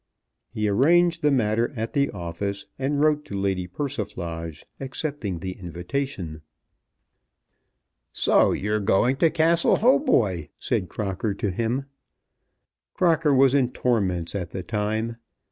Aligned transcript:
He 0.49 0.67
arranged 0.67 1.21
the 1.21 1.29
matter 1.29 1.71
at 1.75 1.93
the 1.93 2.09
office, 2.09 2.65
and 2.79 2.99
wrote 2.99 3.23
to 3.25 3.39
Lady 3.39 3.67
Persiflage 3.67 4.65
accepting 4.79 5.37
the 5.37 5.51
invitation. 5.51 6.41
"So 8.11 8.51
you're 8.51 8.79
going 8.79 9.17
to 9.17 9.29
Castle 9.29 9.75
Hautboy?" 9.77 10.49
said 10.57 10.89
Crocker 10.89 11.35
to 11.35 11.51
him. 11.51 11.85
Crocker 12.95 13.31
was 13.31 13.53
in 13.53 13.73
torments 13.73 14.33
at 14.33 14.49
the 14.49 14.63
time. 14.63 15.17